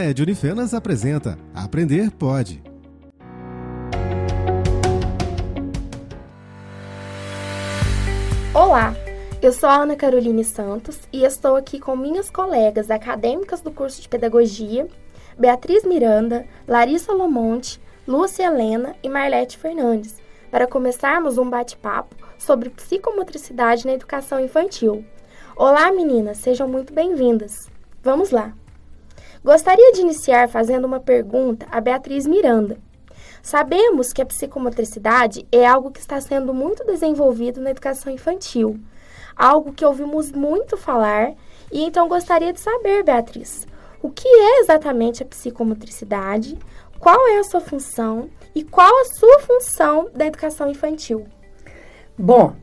[0.00, 2.62] NED Unifenas apresenta Aprender Pode.
[8.54, 8.94] Olá,
[9.42, 14.00] eu sou a Ana Caroline Santos e estou aqui com minhas colegas acadêmicas do curso
[14.00, 14.88] de Pedagogia,
[15.36, 20.16] Beatriz Miranda, Larissa Lomonte, Lúcia Helena e Marlete Fernandes,
[20.50, 25.04] para começarmos um bate-papo sobre psicomotricidade na educação infantil.
[25.56, 27.68] Olá, meninas, sejam muito bem-vindas.
[28.02, 28.54] Vamos lá!
[29.44, 32.78] Gostaria de iniciar fazendo uma pergunta a Beatriz Miranda.
[33.42, 38.80] Sabemos que a psicomotricidade é algo que está sendo muito desenvolvido na educação infantil,
[39.36, 41.34] algo que ouvimos muito falar,
[41.70, 43.66] e então gostaria de saber, Beatriz,
[44.02, 46.58] o que é exatamente a psicomotricidade,
[46.98, 51.26] qual é a sua função e qual a sua função da educação infantil?
[52.18, 52.54] Bom,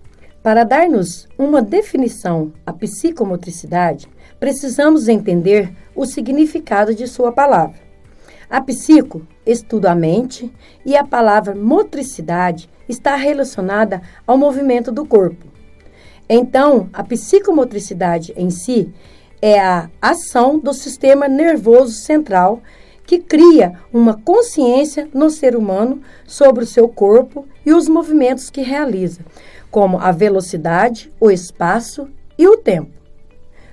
[0.47, 4.07] para dar-nos uma definição à psicomotricidade,
[4.39, 7.75] precisamos entender o significado de sua palavra.
[8.49, 10.49] A psico estuda a mente
[10.85, 15.47] e a palavra motricidade está relacionada ao movimento do corpo.
[16.29, 18.89] Então, a psicomotricidade em si
[19.41, 22.61] é a ação do sistema nervoso central
[23.05, 28.61] que cria uma consciência no ser humano sobre o seu corpo e os movimentos que
[28.61, 29.21] realiza,
[29.69, 32.91] como a velocidade, o espaço e o tempo.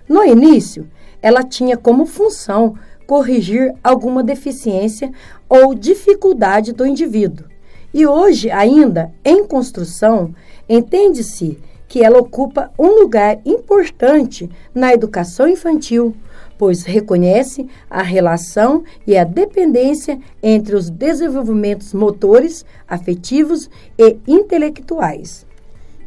[0.09, 0.89] No início,
[1.23, 2.75] ela tinha como função
[3.07, 5.11] corrigir alguma deficiência
[5.49, 7.47] ou dificuldade do indivíduo.
[7.93, 10.35] E hoje, ainda em construção,
[10.69, 16.15] entende-se que ela ocupa um lugar importante na educação infantil,
[16.59, 25.44] pois reconhece a relação e a dependência entre os desenvolvimentos motores, afetivos e intelectuais.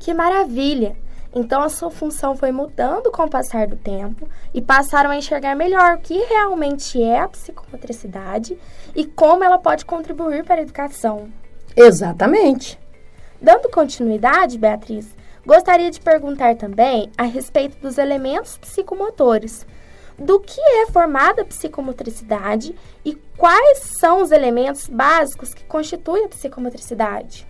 [0.08, 0.96] Que maravilha!
[1.36, 5.54] Então a sua função foi mudando com o passar do tempo e passaram a enxergar
[5.54, 8.58] melhor o que realmente é a psicomotricidade
[8.96, 11.28] e como ela pode contribuir para a educação.
[11.76, 12.80] Exatamente.
[13.42, 15.14] Dando continuidade, Beatriz,
[15.46, 19.68] gostaria de perguntar também a respeito dos elementos psicomotores.
[20.18, 22.74] Do que é formada a psicomotricidade
[23.04, 27.47] e quais são os elementos básicos que constituem a psicomotricidade?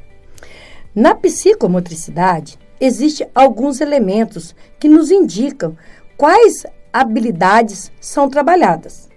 [0.97, 5.78] Na psicomotricidade, existem alguns elementos que nos indicam
[6.18, 9.07] quais habilidades são trabalhadas.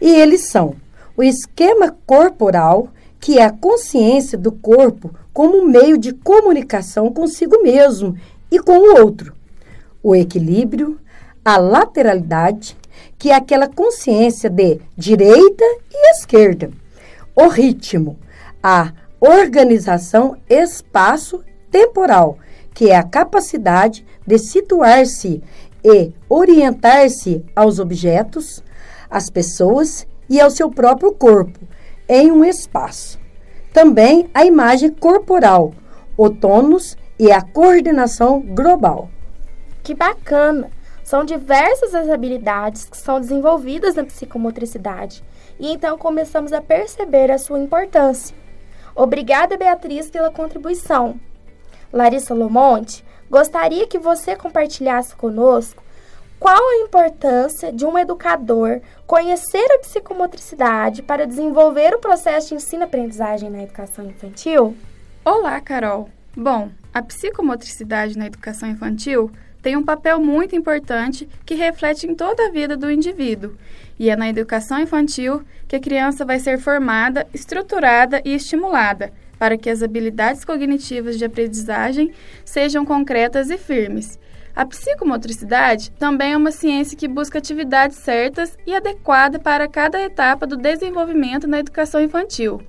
[0.00, 0.76] E eles são
[1.16, 2.86] o esquema corporal,
[3.18, 8.16] que é a consciência do corpo como meio de comunicação consigo mesmo
[8.48, 9.34] e com o outro.
[10.04, 11.00] O equilíbrio,
[11.44, 12.76] a lateralidade,
[13.18, 16.70] que é aquela consciência de direita e esquerda.
[17.34, 18.16] O ritmo,
[18.62, 22.38] a organização espaço-temporal,
[22.72, 25.42] que é a capacidade de situar-se
[25.84, 28.62] e orientar-se aos objetos,
[29.10, 31.60] às pessoas e ao seu próprio corpo
[32.08, 33.18] em um espaço.
[33.72, 35.72] Também a imagem corporal,
[36.16, 39.08] o tônus e a coordenação global.
[39.82, 40.70] Que bacana!
[41.02, 45.22] São diversas as habilidades que são desenvolvidas na psicomotricidade
[45.60, 48.34] e então começamos a perceber a sua importância.
[48.94, 51.18] Obrigada, Beatriz, pela contribuição.
[51.92, 55.82] Larissa Lomonte, gostaria que você compartilhasse conosco
[56.38, 63.48] qual a importância de um educador conhecer a psicomotricidade para desenvolver o processo de ensino-aprendizagem
[63.48, 64.76] na educação infantil?
[65.24, 66.10] Olá, Carol!
[66.36, 69.30] Bom, a psicomotricidade na educação infantil
[69.64, 73.56] tem um papel muito importante que reflete em toda a vida do indivíduo.
[73.98, 79.56] E é na educação infantil que a criança vai ser formada, estruturada e estimulada para
[79.56, 82.12] que as habilidades cognitivas de aprendizagem
[82.44, 84.18] sejam concretas e firmes.
[84.54, 90.46] A psicomotricidade também é uma ciência que busca atividades certas e adequadas para cada etapa
[90.46, 92.60] do desenvolvimento na educação infantil.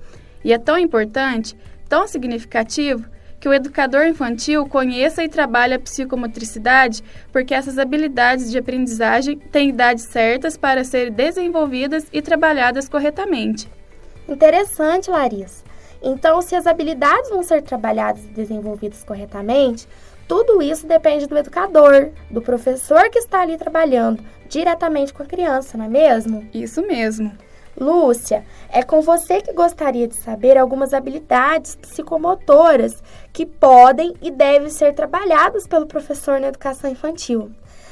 [0.42, 1.54] E é tão importante,
[1.90, 3.06] tão significativo,
[3.40, 7.02] que o educador infantil conheça e trabalhe a psicomotricidade,
[7.32, 13.68] porque essas habilidades de aprendizagem têm idades certas para serem desenvolvidas e trabalhadas corretamente.
[14.28, 15.64] Interessante, Larissa.
[16.02, 19.86] Então, se as habilidades vão ser trabalhadas e desenvolvidas corretamente,
[20.28, 25.78] tudo isso depende do educador, do professor que está ali trabalhando diretamente com a criança,
[25.78, 26.48] não é mesmo?
[26.52, 27.32] Isso mesmo.
[27.78, 33.02] Lúcia, é com você que gostaria de saber algumas habilidades psicomotoras
[33.32, 37.50] que podem e devem ser trabalhadas pelo professor na educação infantil.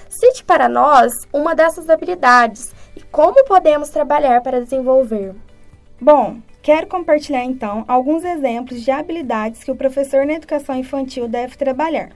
[0.08, 5.34] Cite para nós uma dessas habilidades e como podemos trabalhar para desenvolver.
[6.00, 11.58] Bom, Quero compartilhar então alguns exemplos de habilidades que o professor na educação infantil deve
[11.58, 12.08] trabalhar: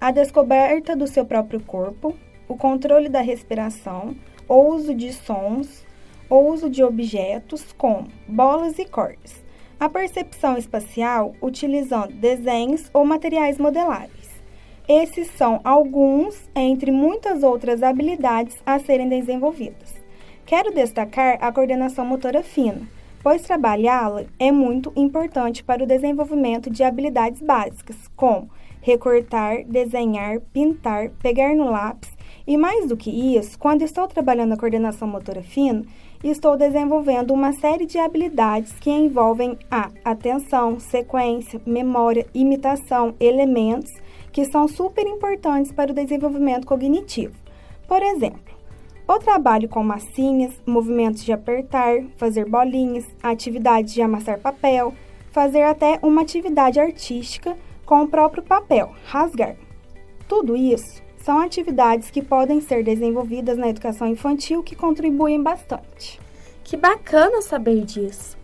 [0.00, 2.16] a descoberta do seu próprio corpo,
[2.48, 4.16] o controle da respiração,
[4.48, 5.84] o uso de sons,
[6.30, 9.44] o uso de objetos como bolas e cordas,
[9.80, 14.30] a percepção espacial utilizando desenhos ou materiais modeláveis.
[14.88, 19.94] Esses são alguns entre muitas outras habilidades a serem desenvolvidas.
[20.46, 22.88] Quero destacar a coordenação motora fina,
[23.22, 28.50] pois trabalhá-la é muito importante para o desenvolvimento de habilidades básicas, como
[28.80, 32.10] recortar, desenhar, pintar, pegar no lápis
[32.46, 35.84] e mais do que isso, quando estou trabalhando a coordenação motora fina,
[36.28, 43.92] estou desenvolvendo uma série de habilidades que envolvem a atenção, sequência, memória, imitação, elementos
[44.30, 47.34] que são super importantes para o desenvolvimento cognitivo.
[47.88, 48.54] Por exemplo,
[49.08, 54.92] o trabalho com massinhas, movimentos de apertar, fazer bolinhas, atividades de amassar papel,
[55.32, 59.56] fazer até uma atividade artística com o próprio papel, rasgar.
[60.28, 66.20] Tudo isso são atividades que podem ser desenvolvidas na educação infantil que contribuem bastante.
[66.64, 68.38] Que bacana saber disso!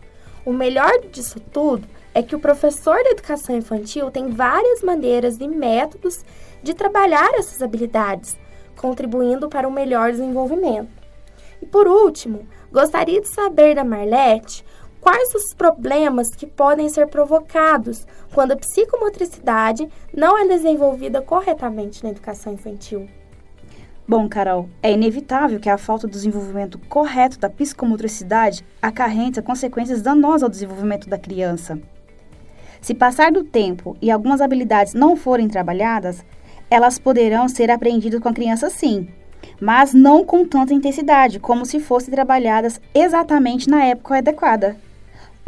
[0.45, 5.49] O melhor disso tudo é que o professor da educação infantil tem várias maneiras e
[5.49, 6.25] métodos
[6.63, 8.39] de trabalhar essas habilidades,
[8.77, 10.91] contribuindo para um melhor desenvolvimento.
[11.61, 14.65] E por último, gostaria de saber da Marlete
[15.07, 18.05] quais os problemas que podem ser provocados
[18.35, 23.09] quando a psicomotricidade não é desenvolvida corretamente na educação infantil.
[24.09, 30.43] Bom, Carol, é inevitável que a falta do desenvolvimento correto da psicomotricidade acarrente consequências danosas
[30.43, 31.79] ao desenvolvimento da criança.
[32.81, 36.25] Se passar do tempo e algumas habilidades não forem trabalhadas,
[36.69, 39.07] elas poderão ser aprendidas com a criança sim,
[39.61, 44.77] mas não com tanta intensidade, como se fossem trabalhadas exatamente na época adequada.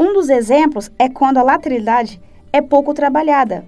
[0.01, 2.21] Um dos exemplos é quando a lateralidade
[2.53, 3.65] é pouco trabalhada.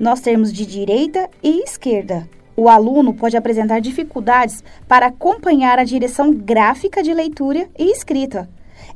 [0.00, 2.26] Nós temos de direita e esquerda.
[2.56, 8.48] O aluno pode apresentar dificuldades para acompanhar a direção gráfica de leitura e escrita,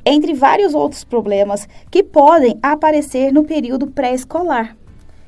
[0.03, 4.75] entre vários outros problemas que podem aparecer no período pré-escolar.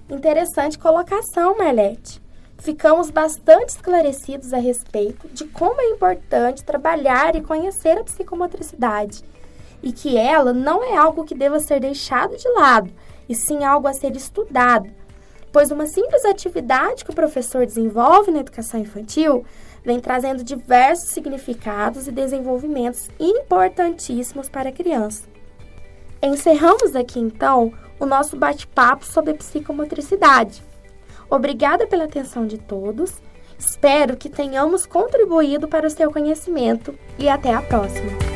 [0.10, 2.20] Interessante colocação, Marlete
[2.58, 9.24] ficamos bastante esclarecidos a respeito de como é importante trabalhar e conhecer a psicomotricidade
[9.82, 12.92] e que ela não é algo que deva ser deixado de lado,
[13.28, 14.90] e sim algo a ser estudado,
[15.52, 19.46] pois uma simples atividade que o professor desenvolve na educação infantil
[19.84, 25.24] vem trazendo diversos significados e desenvolvimentos importantíssimos para a criança.
[26.22, 30.64] Encerramos aqui então o nosso bate-papo sobre psicomotricidade.
[31.30, 33.22] Obrigada pela atenção de todos.
[33.58, 38.31] Espero que tenhamos contribuído para o seu conhecimento e até a próxima.